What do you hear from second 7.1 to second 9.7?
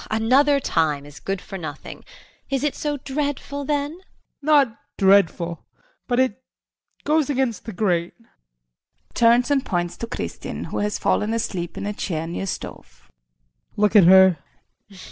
against the grain. [Turns and